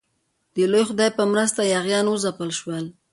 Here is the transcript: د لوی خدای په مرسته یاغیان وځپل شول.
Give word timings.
د 0.55 0.57
لوی 0.71 0.83
خدای 0.89 1.09
په 1.17 1.23
مرسته 1.31 1.61
یاغیان 1.73 2.05
وځپل 2.07 2.49
شول. 2.59 2.85